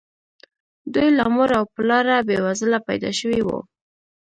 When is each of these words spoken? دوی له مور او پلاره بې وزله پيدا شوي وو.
دوی 0.93 1.09
له 1.17 1.25
مور 1.35 1.49
او 1.59 1.63
پلاره 1.75 2.17
بې 2.27 2.37
وزله 2.45 2.79
پيدا 2.87 3.11
شوي 3.19 3.41
وو. 3.43 3.59